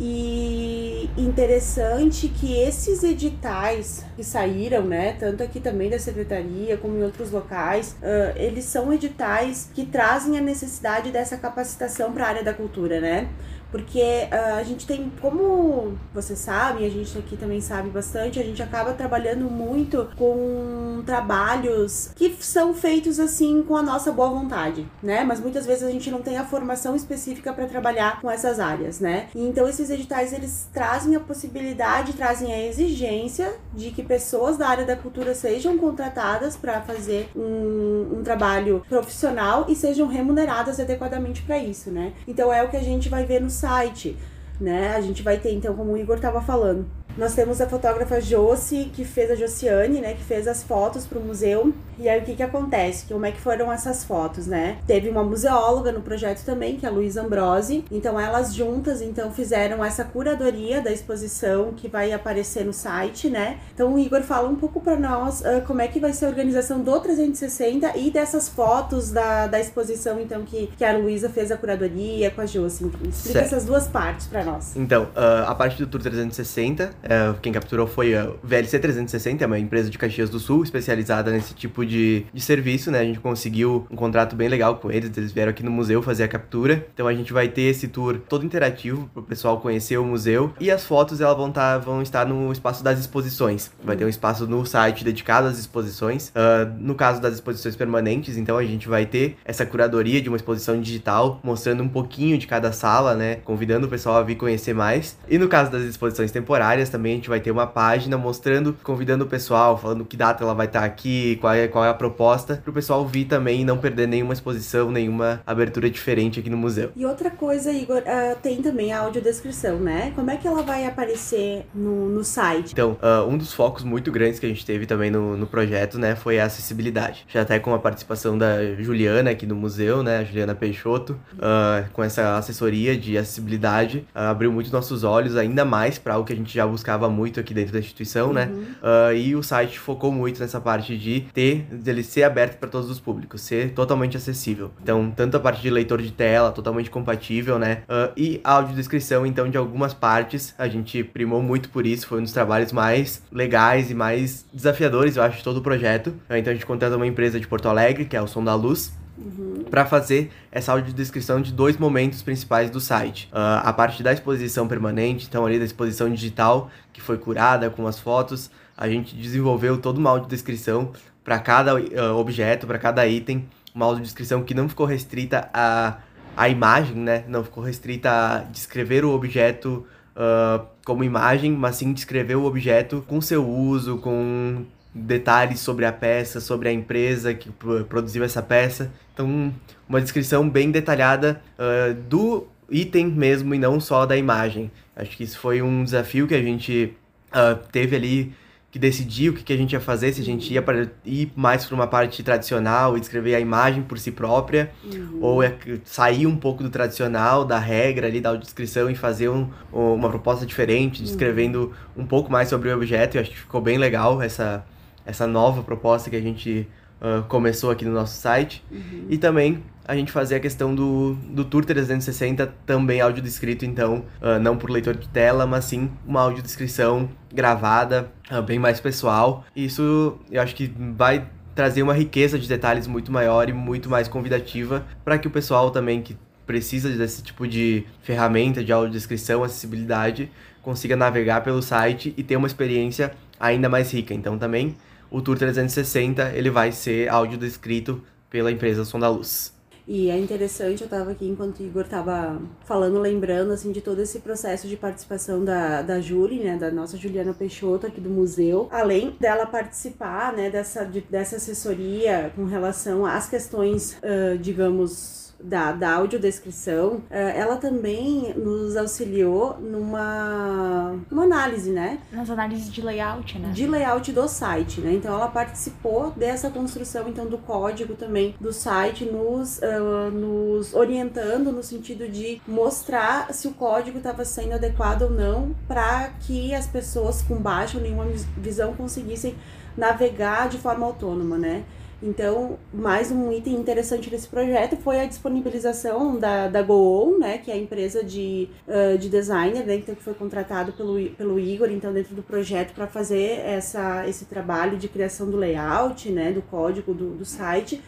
E 0.00 1.08
interessante 1.16 2.28
que 2.28 2.54
esses 2.54 3.02
editais 3.02 4.04
que 4.16 4.24
saíram, 4.24 4.82
né, 4.82 5.12
tanto 5.18 5.42
aqui 5.42 5.60
também 5.60 5.90
da 5.90 5.98
secretaria 5.98 6.76
como 6.76 6.96
em 6.96 7.02
outros 7.02 7.30
locais, 7.30 7.96
uh, 8.00 8.36
eles 8.36 8.64
são 8.64 8.92
editais 8.92 9.70
que 9.74 9.84
trazem 9.84 10.38
a 10.38 10.40
necessidade 10.40 11.10
dessa 11.10 11.36
capacitação 11.36 12.10
para 12.12 12.24
a 12.24 12.28
área 12.28 12.42
da 12.42 12.54
cultura, 12.54 13.00
né? 13.00 13.28
Porque 13.72 14.28
uh, 14.30 14.58
a 14.58 14.62
gente 14.62 14.86
tem, 14.86 15.10
como 15.20 15.98
vocês 16.14 16.38
sabem, 16.38 16.86
a 16.86 16.90
gente 16.90 17.18
aqui 17.18 17.38
também 17.38 17.60
sabe 17.60 17.88
bastante, 17.88 18.38
a 18.38 18.44
gente 18.44 18.62
acaba 18.62 18.92
trabalhando 18.92 19.50
muito 19.50 20.10
com 20.16 21.02
trabalhos 21.06 22.12
que 22.14 22.36
são 22.40 22.74
feitos 22.74 23.18
assim 23.18 23.62
com 23.62 23.74
a 23.74 23.82
nossa 23.82 24.12
boa 24.12 24.28
vontade, 24.28 24.86
né? 25.02 25.24
Mas 25.24 25.40
muitas 25.40 25.64
vezes 25.64 25.82
a 25.82 25.90
gente 25.90 26.10
não 26.10 26.20
tem 26.20 26.36
a 26.36 26.44
formação 26.44 26.94
específica 26.94 27.52
para 27.52 27.66
trabalhar 27.66 28.20
com 28.20 28.30
essas 28.30 28.60
áreas, 28.60 29.00
né? 29.00 29.28
Então 29.34 29.66
esses 29.66 29.88
editais 29.88 30.34
eles 30.34 30.68
trazem 30.72 31.16
a 31.16 31.20
possibilidade, 31.20 32.12
trazem 32.12 32.52
a 32.52 32.66
exigência 32.66 33.54
de 33.72 33.90
que 33.90 34.02
pessoas 34.02 34.58
da 34.58 34.68
área 34.68 34.84
da 34.84 34.96
cultura 34.96 35.34
sejam 35.34 35.78
contratadas 35.78 36.56
para 36.56 36.82
fazer 36.82 37.30
um, 37.34 38.18
um 38.18 38.22
trabalho 38.22 38.84
profissional 38.86 39.64
e 39.68 39.74
sejam 39.74 40.06
remuneradas 40.06 40.78
adequadamente 40.78 41.42
para 41.42 41.56
isso, 41.56 41.90
né? 41.90 42.12
Então 42.28 42.52
é 42.52 42.62
o 42.62 42.68
que 42.68 42.76
a 42.76 42.82
gente 42.82 43.08
vai 43.08 43.24
ver 43.24 43.40
no 43.40 43.50
site, 43.62 44.16
né? 44.60 44.96
A 44.96 45.00
gente 45.00 45.22
vai 45.22 45.38
ter, 45.38 45.52
então, 45.52 45.74
como 45.74 45.92
o 45.92 45.96
Igor 45.96 46.16
estava 46.16 46.40
falando, 46.40 46.84
nós 47.16 47.34
temos 47.34 47.60
a 47.60 47.68
fotógrafa 47.68 48.20
Josi, 48.20 48.90
que 48.92 49.04
fez 49.04 49.30
a 49.30 49.34
Josiane, 49.34 50.00
né, 50.00 50.14
que 50.14 50.24
fez 50.24 50.48
as 50.48 50.62
fotos 50.62 51.06
para 51.06 51.18
o 51.18 51.22
museu. 51.22 51.72
E 51.98 52.08
aí 52.08 52.20
o 52.20 52.24
que 52.24 52.34
que 52.34 52.42
acontece? 52.42 53.06
Como 53.06 53.26
é 53.26 53.32
que 53.32 53.40
foram 53.40 53.70
essas 53.70 54.02
fotos, 54.02 54.46
né? 54.46 54.78
Teve 54.86 55.08
uma 55.08 55.22
museóloga 55.22 55.92
no 55.92 56.00
projeto 56.00 56.44
também, 56.44 56.76
que 56.76 56.86
é 56.86 56.88
a 56.88 56.92
Luísa 56.92 57.22
Ambrosi. 57.22 57.84
Então 57.90 58.18
elas 58.18 58.54
juntas 58.54 59.00
então 59.02 59.30
fizeram 59.30 59.84
essa 59.84 60.04
curadoria 60.04 60.80
da 60.80 60.90
exposição 60.90 61.72
que 61.76 61.88
vai 61.88 62.12
aparecer 62.12 62.64
no 62.64 62.72
site, 62.72 63.28
né? 63.28 63.58
Então 63.74 63.94
o 63.94 63.98
Igor 63.98 64.22
fala 64.22 64.48
um 64.48 64.56
pouco 64.56 64.80
para 64.80 64.96
nós 64.98 65.42
uh, 65.42 65.62
como 65.66 65.82
é 65.82 65.88
que 65.88 66.00
vai 66.00 66.12
ser 66.12 66.26
a 66.26 66.28
organização 66.28 66.80
do 66.80 66.98
360 66.98 67.96
e 67.96 68.10
dessas 68.10 68.48
fotos 68.48 69.10
da, 69.10 69.46
da 69.46 69.60
exposição 69.60 70.18
então 70.18 70.42
que, 70.42 70.68
que 70.76 70.84
a 70.84 70.96
Luísa 70.96 71.28
fez 71.28 71.52
a 71.52 71.56
curadoria 71.56 72.30
com 72.30 72.40
a 72.40 72.46
Josi. 72.46 72.84
Explica 72.84 73.12
certo. 73.12 73.36
essas 73.38 73.64
duas 73.64 73.86
partes 73.86 74.26
para 74.26 74.42
nós. 74.44 74.74
Então, 74.76 75.04
uh, 75.04 75.46
a 75.46 75.54
parte 75.54 75.78
do 75.78 75.86
Tour 75.86 76.00
360 76.00 77.01
é, 77.02 77.34
quem 77.40 77.52
capturou 77.52 77.86
foi 77.86 78.14
a 78.14 78.30
VLC 78.42 78.78
360, 78.78 79.44
é 79.44 79.46
uma 79.46 79.58
empresa 79.58 79.90
de 79.90 79.98
Caxias 79.98 80.30
do 80.30 80.38
Sul, 80.38 80.62
especializada 80.62 81.30
nesse 81.30 81.54
tipo 81.54 81.84
de, 81.84 82.26
de 82.32 82.40
serviço, 82.40 82.90
né? 82.90 83.00
A 83.00 83.04
gente 83.04 83.20
conseguiu 83.20 83.86
um 83.90 83.96
contrato 83.96 84.36
bem 84.36 84.48
legal 84.48 84.76
com 84.76 84.90
eles, 84.90 85.10
eles 85.16 85.32
vieram 85.32 85.50
aqui 85.50 85.62
no 85.62 85.70
museu 85.70 86.02
fazer 86.02 86.24
a 86.24 86.28
captura. 86.28 86.86
Então 86.94 87.06
a 87.06 87.14
gente 87.14 87.32
vai 87.32 87.48
ter 87.48 87.62
esse 87.62 87.88
tour 87.88 88.18
todo 88.28 88.44
interativo 88.44 89.08
para 89.12 89.20
o 89.20 89.24
pessoal 89.24 89.60
conhecer 89.60 89.98
o 89.98 90.04
museu. 90.04 90.52
E 90.60 90.70
as 90.70 90.84
fotos 90.84 91.20
elas 91.20 91.36
vão, 91.36 91.50
tá, 91.50 91.78
vão 91.78 92.02
estar 92.02 92.26
no 92.26 92.52
espaço 92.52 92.84
das 92.84 92.98
exposições. 92.98 93.70
Vai 93.82 93.96
ter 93.96 94.04
um 94.04 94.08
espaço 94.08 94.46
no 94.46 94.64
site 94.64 95.04
dedicado 95.04 95.48
às 95.48 95.58
exposições. 95.58 96.28
Uh, 96.28 96.72
no 96.78 96.94
caso 96.94 97.20
das 97.20 97.34
exposições 97.34 97.76
permanentes, 97.76 98.36
então 98.36 98.56
a 98.56 98.64
gente 98.64 98.88
vai 98.88 99.06
ter 99.06 99.36
essa 99.44 99.66
curadoria 99.66 100.20
de 100.20 100.28
uma 100.28 100.36
exposição 100.36 100.80
digital, 100.80 101.40
mostrando 101.42 101.82
um 101.82 101.88
pouquinho 101.88 102.38
de 102.38 102.46
cada 102.46 102.72
sala, 102.72 103.14
né? 103.14 103.36
Convidando 103.44 103.86
o 103.86 103.90
pessoal 103.90 104.16
a 104.16 104.22
vir 104.22 104.36
conhecer 104.36 104.74
mais. 104.74 105.16
E 105.28 105.38
no 105.38 105.48
caso 105.48 105.70
das 105.70 105.82
exposições 105.82 106.30
temporárias, 106.30 106.91
também 106.92 107.12
a 107.12 107.16
gente 107.16 107.28
vai 107.28 107.40
ter 107.40 107.50
uma 107.50 107.66
página 107.66 108.16
mostrando, 108.16 108.76
convidando 108.82 109.24
o 109.24 109.26
pessoal, 109.26 109.76
falando 109.76 110.04
que 110.04 110.16
data 110.16 110.44
ela 110.44 110.54
vai 110.54 110.66
estar 110.66 110.84
aqui, 110.84 111.36
qual 111.40 111.54
é, 111.54 111.66
qual 111.66 111.84
é 111.84 111.88
a 111.88 111.94
proposta, 111.94 112.56
para 112.56 112.70
o 112.70 112.74
pessoal 112.74 113.06
vir 113.06 113.24
também 113.24 113.62
e 113.62 113.64
não 113.64 113.78
perder 113.78 114.06
nenhuma 114.06 114.34
exposição, 114.34 114.90
nenhuma 114.90 115.40
abertura 115.46 115.90
diferente 115.90 116.38
aqui 116.38 116.50
no 116.50 116.56
museu. 116.56 116.92
E 116.94 117.04
outra 117.04 117.30
coisa, 117.30 117.72
Igor, 117.72 117.98
uh, 117.98 118.36
tem 118.42 118.62
também 118.62 118.92
a 118.92 119.00
audiodescrição, 119.00 119.78
né? 119.78 120.12
Como 120.14 120.30
é 120.30 120.36
que 120.36 120.46
ela 120.46 120.62
vai 120.62 120.86
aparecer 120.86 121.64
no, 121.74 122.08
no 122.08 122.22
site? 122.22 122.72
Então, 122.72 122.96
uh, 123.02 123.26
um 123.28 123.38
dos 123.38 123.52
focos 123.52 123.82
muito 123.82 124.12
grandes 124.12 124.38
que 124.38 124.46
a 124.46 124.48
gente 124.48 124.64
teve 124.64 124.86
também 124.86 125.10
no, 125.10 125.36
no 125.36 125.46
projeto, 125.46 125.98
né, 125.98 126.14
foi 126.14 126.38
a 126.38 126.44
acessibilidade. 126.44 127.24
Já 127.28 127.42
até 127.42 127.58
com 127.58 127.74
a 127.74 127.78
participação 127.78 128.36
da 128.36 128.74
Juliana 128.78 129.30
aqui 129.30 129.46
no 129.46 129.56
museu, 129.56 130.02
né, 130.02 130.18
a 130.18 130.24
Juliana 130.24 130.54
Peixoto, 130.54 131.18
uh, 131.34 131.90
com 131.92 132.02
essa 132.02 132.36
assessoria 132.36 132.96
de 132.96 133.16
acessibilidade, 133.16 134.06
abriu 134.14 134.52
muito 134.52 134.72
nossos 134.72 135.04
olhos 135.04 135.36
ainda 135.36 135.64
mais 135.64 135.98
para 135.98 136.18
o 136.18 136.24
que 136.24 136.32
a 136.32 136.36
gente 136.36 136.52
já 136.52 136.66
buscava 136.66 136.81
muito 137.08 137.32
muito 137.32 137.40
aqui 137.40 137.54
dentro 137.54 137.72
da 137.72 137.78
instituição, 137.78 138.32
né? 138.32 138.50
uhum. 138.52 138.60
né? 138.60 138.66
Uh, 138.82 139.16
e 139.16 139.36
o 139.36 139.42
site 139.42 139.78
focou 139.78 140.12
muito 140.12 140.40
nessa 140.40 140.60
parte 140.60 140.98
de 140.98 141.22
ter, 141.32 141.62
dele 141.70 142.02
ser 142.02 142.24
aberto 142.24 142.58
para 142.58 142.68
todos 142.68 142.90
os 142.90 143.00
públicos, 143.00 143.40
ser 143.40 143.70
totalmente 143.70 144.16
acessível. 144.16 144.70
Então, 144.82 145.10
tanto 145.14 145.36
a 145.36 145.40
parte 145.40 145.62
de 145.62 145.70
leitor 145.70 146.02
de 146.02 146.10
tela, 146.10 146.52
totalmente 146.52 146.90
compatível, 146.90 147.58
né? 147.58 147.82
Uh, 147.88 148.12
e 148.16 148.40
a 148.44 148.54
audiodescrição, 148.54 149.24
então, 149.24 149.48
de 149.48 149.56
algumas 149.56 149.94
partes, 149.94 150.54
a 150.58 150.68
gente 150.68 151.02
primou 151.02 151.42
muito 151.42 151.70
por 151.70 151.86
isso, 151.86 152.06
foi 152.06 152.18
um 152.18 152.22
dos 152.22 152.32
trabalhos 152.32 152.72
mais 152.72 153.22
legais 153.32 153.90
e 153.90 153.94
mais 153.94 154.44
desafiadores, 154.52 155.16
eu 155.16 155.22
acho, 155.22 155.38
de 155.38 155.44
todo 155.44 155.58
o 155.58 155.62
projeto. 155.62 156.08
Uh, 156.28 156.36
então, 156.36 156.50
a 156.50 156.54
gente 156.54 156.66
contratou 156.66 156.98
uma 156.98 157.06
empresa 157.06 157.40
de 157.40 157.46
Porto 157.46 157.68
Alegre, 157.68 158.04
que 158.04 158.16
é 158.16 158.20
o 158.20 158.26
Som 158.26 158.44
da 158.44 158.54
Luz, 158.54 158.92
Uhum. 159.16 159.64
para 159.70 159.84
fazer 159.84 160.30
essa 160.50 160.72
audiodescrição 160.72 161.42
de 161.42 161.52
dois 161.52 161.76
momentos 161.76 162.22
principais 162.22 162.70
do 162.70 162.80
site. 162.80 163.28
Uh, 163.30 163.60
a 163.62 163.72
parte 163.72 164.02
da 164.02 164.10
exposição 164.10 164.66
permanente, 164.66 165.26
então 165.28 165.44
ali 165.44 165.58
da 165.58 165.66
exposição 165.66 166.10
digital, 166.10 166.70
que 166.94 167.00
foi 167.00 167.18
curada 167.18 167.68
com 167.68 167.86
as 167.86 167.98
fotos, 167.98 168.50
a 168.76 168.88
gente 168.88 169.14
desenvolveu 169.14 169.76
toda 169.76 169.98
uma 170.00 170.10
audiodescrição 170.10 170.92
para 171.22 171.38
cada 171.38 171.74
uh, 171.74 172.16
objeto, 172.16 172.66
para 172.66 172.78
cada 172.78 173.06
item, 173.06 173.46
uma 173.74 173.86
audiodescrição 173.86 174.42
que 174.42 174.54
não 174.54 174.68
ficou 174.68 174.86
restrita 174.86 175.48
a, 175.52 175.98
a 176.36 176.48
imagem, 176.48 176.96
né? 176.96 177.24
Não 177.28 177.44
ficou 177.44 177.62
restrita 177.62 178.10
a 178.10 178.38
descrever 178.38 179.04
o 179.04 179.12
objeto 179.12 179.86
uh, 180.16 180.66
como 180.84 181.04
imagem, 181.04 181.52
mas 181.52 181.76
sim 181.76 181.92
descrever 181.92 182.36
o 182.36 182.44
objeto 182.44 183.04
com 183.06 183.20
seu 183.20 183.46
uso, 183.46 183.98
com 183.98 184.64
detalhes 184.94 185.60
sobre 185.60 185.84
a 185.84 185.92
peça, 185.92 186.40
sobre 186.40 186.68
a 186.68 186.72
empresa 186.72 187.32
que 187.32 187.50
produziu 187.88 188.24
essa 188.24 188.42
peça. 188.42 188.92
Então, 189.14 189.52
uma 189.88 190.00
descrição 190.00 190.48
bem 190.48 190.70
detalhada 190.70 191.40
uh, 191.58 191.94
do 191.94 192.46
item 192.70 193.06
mesmo 193.06 193.54
e 193.54 193.58
não 193.58 193.80
só 193.80 194.06
da 194.06 194.16
imagem. 194.16 194.70
Acho 194.94 195.16
que 195.16 195.24
isso 195.24 195.38
foi 195.38 195.62
um 195.62 195.84
desafio 195.84 196.26
que 196.26 196.34
a 196.34 196.42
gente 196.42 196.94
uh, 197.30 197.58
teve 197.70 197.96
ali 197.96 198.34
que 198.72 198.78
decidir 198.78 199.28
o 199.28 199.34
que, 199.34 199.44
que 199.44 199.52
a 199.52 199.56
gente 199.56 199.72
ia 199.74 199.80
fazer, 199.80 200.14
se 200.14 200.22
a 200.22 200.24
gente 200.24 200.50
ia 200.50 200.62
para 200.62 200.88
ir 201.04 201.30
mais 201.36 201.66
para 201.66 201.74
uma 201.74 201.86
parte 201.86 202.22
tradicional 202.22 202.96
e 202.96 203.00
descrever 203.00 203.34
a 203.34 203.40
imagem 203.40 203.82
por 203.82 203.98
si 203.98 204.10
própria, 204.10 204.72
uhum. 204.82 205.18
ou 205.20 205.42
é 205.42 205.54
sair 205.84 206.26
um 206.26 206.34
pouco 206.34 206.62
do 206.62 206.70
tradicional, 206.70 207.44
da 207.44 207.58
regra 207.58 208.06
ali, 208.06 208.18
da 208.18 208.34
descrição 208.34 208.88
e 208.88 208.94
fazer 208.94 209.28
um, 209.28 209.50
uma 209.70 210.08
proposta 210.08 210.46
diferente, 210.46 211.00
uhum. 211.00 211.04
descrevendo 211.04 211.74
uhum. 211.94 212.04
um 212.04 212.06
pouco 212.06 212.32
mais 212.32 212.48
sobre 212.48 212.70
o 212.70 212.74
objeto. 212.74 213.18
Eu 213.18 213.20
acho 213.20 213.30
que 213.30 213.40
ficou 213.40 213.60
bem 213.60 213.76
legal 213.76 214.22
essa, 214.22 214.64
essa 215.04 215.26
nova 215.26 215.62
proposta 215.62 216.08
que 216.10 216.16
a 216.16 216.20
gente 216.20 216.68
uh, 217.00 217.22
começou 217.24 217.70
aqui 217.70 217.84
no 217.84 217.92
nosso 217.92 218.20
site. 218.20 218.64
Uhum. 218.70 219.06
E 219.10 219.18
também 219.18 219.62
a 219.84 219.96
gente 219.96 220.12
fazer 220.12 220.36
a 220.36 220.40
questão 220.40 220.74
do, 220.74 221.14
do 221.28 221.44
Tour 221.44 221.64
360 221.64 222.46
também 222.64 223.00
áudio 223.00 223.22
descrito, 223.22 223.64
então, 223.64 224.04
uh, 224.20 224.38
não 224.40 224.56
por 224.56 224.70
leitor 224.70 224.94
de 224.94 225.08
tela, 225.08 225.46
mas 225.46 225.64
sim 225.64 225.90
uma 226.06 226.20
audiodescrição 226.20 227.08
gravada, 227.32 228.10
uh, 228.30 228.40
bem 228.40 228.58
mais 228.58 228.80
pessoal. 228.80 229.44
Isso 229.54 230.18
eu 230.30 230.40
acho 230.40 230.54
que 230.54 230.72
vai 230.96 231.26
trazer 231.54 231.82
uma 231.82 231.92
riqueza 231.92 232.38
de 232.38 232.48
detalhes 232.48 232.86
muito 232.86 233.12
maior 233.12 233.48
e 233.48 233.52
muito 233.52 233.90
mais 233.90 234.08
convidativa 234.08 234.86
para 235.04 235.18
que 235.18 235.28
o 235.28 235.30
pessoal 235.30 235.70
também 235.70 236.00
que 236.00 236.16
precisa 236.46 236.90
desse 236.90 237.22
tipo 237.22 237.46
de 237.46 237.84
ferramenta 238.02 238.64
de 238.64 238.72
audiodescrição, 238.72 239.44
acessibilidade, 239.44 240.30
consiga 240.62 240.96
navegar 240.96 241.42
pelo 241.42 241.60
site 241.60 242.14
e 242.16 242.22
ter 242.22 242.36
uma 242.36 242.46
experiência 242.46 243.12
ainda 243.38 243.68
mais 243.68 243.92
rica. 243.92 244.14
Então 244.14 244.38
também 244.38 244.74
o 245.12 245.20
Tour 245.20 245.38
360 245.38 246.32
ele 246.34 246.50
vai 246.50 246.72
ser 246.72 247.08
áudio 247.08 247.38
descrito 247.38 248.02
pela 248.30 248.50
empresa 248.50 248.84
Som 248.84 248.98
da 248.98 249.10
Luz. 249.10 249.52
E 249.86 250.08
é 250.08 250.16
interessante, 250.16 250.80
eu 250.80 250.84
estava 250.84 251.10
aqui 251.10 251.28
enquanto 251.28 251.58
o 251.58 251.62
Igor 251.64 251.82
estava 251.82 252.40
falando, 252.64 253.00
lembrando 253.00 253.52
assim 253.52 253.72
de 253.72 253.80
todo 253.80 254.00
esse 254.00 254.20
processo 254.20 254.68
de 254.68 254.76
participação 254.76 255.44
da, 255.44 255.82
da 255.82 256.00
Julie, 256.00 256.42
né, 256.42 256.56
da 256.56 256.70
nossa 256.70 256.96
Juliana 256.96 257.34
Peixoto 257.34 257.88
aqui 257.88 258.00
do 258.00 258.08
museu, 258.08 258.68
além 258.70 259.16
dela 259.18 259.44
participar, 259.44 260.32
né, 260.32 260.48
dessa, 260.48 260.84
de, 260.84 261.00
dessa 261.00 261.36
assessoria 261.36 262.32
com 262.36 262.44
relação 262.44 263.04
às 263.04 263.28
questões, 263.28 263.98
uh, 263.98 264.38
digamos, 264.38 265.31
da, 265.42 265.72
da 265.72 265.94
audiodescrição, 265.94 267.02
eh, 267.10 267.38
ela 267.38 267.56
também 267.56 268.32
nos 268.34 268.76
auxiliou 268.76 269.58
numa, 269.60 270.96
numa 271.10 271.24
análise, 271.24 271.70
né? 271.70 271.98
Nas 272.12 272.30
análises 272.30 272.72
de 272.72 272.80
layout, 272.80 273.38
né? 273.38 273.50
De 273.52 273.66
layout 273.66 274.12
do 274.12 274.28
site, 274.28 274.80
né? 274.80 274.92
Então 274.94 275.14
ela 275.14 275.28
participou 275.28 276.10
dessa 276.12 276.50
construção 276.50 277.08
então 277.08 277.26
do 277.26 277.38
código 277.38 277.94
também 277.94 278.34
do 278.40 278.52
site, 278.52 279.04
nos, 279.04 279.58
uh, 279.58 280.10
nos 280.10 280.74
orientando 280.74 281.50
no 281.52 281.62
sentido 281.62 282.08
de 282.08 282.40
mostrar 282.46 283.32
se 283.32 283.48
o 283.48 283.52
código 283.52 283.98
estava 283.98 284.24
sendo 284.24 284.54
adequado 284.54 285.02
ou 285.02 285.10
não 285.10 285.54
para 285.66 286.10
que 286.20 286.54
as 286.54 286.66
pessoas 286.66 287.22
com 287.22 287.36
baixa 287.36 287.78
ou 287.78 287.82
nenhuma 287.82 288.06
visão 288.36 288.74
conseguissem 288.74 289.34
navegar 289.76 290.48
de 290.48 290.58
forma 290.58 290.86
autônoma, 290.86 291.38
né? 291.38 291.64
Então, 292.02 292.58
mais 292.74 293.12
um 293.12 293.30
item 293.30 293.54
interessante 293.54 294.10
desse 294.10 294.26
projeto 294.26 294.76
foi 294.76 295.00
a 295.00 295.06
disponibilização 295.06 296.18
da, 296.18 296.48
da 296.48 296.60
GoOn, 296.60 297.18
né, 297.18 297.38
que 297.38 297.48
é 297.48 297.54
a 297.54 297.56
empresa 297.56 298.02
de, 298.02 298.48
uh, 298.66 298.98
de 298.98 299.08
designer, 299.08 299.64
né, 299.64 299.76
então, 299.76 299.94
que 299.94 300.02
foi 300.02 300.12
contratado 300.12 300.72
pelo, 300.72 300.98
pelo 301.10 301.38
Igor, 301.38 301.70
então, 301.70 301.92
dentro 301.92 302.16
do 302.16 302.22
projeto 302.22 302.74
para 302.74 302.88
fazer 302.88 303.38
essa, 303.46 304.04
esse 304.08 304.24
trabalho 304.24 304.76
de 304.76 304.88
criação 304.88 305.30
do 305.30 305.36
layout, 305.36 306.10
né, 306.10 306.32
do 306.32 306.42
código 306.42 306.92
do, 306.92 307.10
do 307.10 307.24
site. 307.24 307.80